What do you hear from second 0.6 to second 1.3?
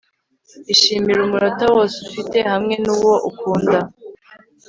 ishimire